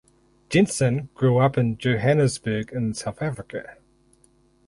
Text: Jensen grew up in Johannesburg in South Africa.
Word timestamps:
Jensen 0.49 1.09
grew 1.13 1.37
up 1.37 1.59
in 1.59 1.77
Johannesburg 1.77 2.71
in 2.73 2.95
South 2.95 3.21
Africa. 3.21 3.77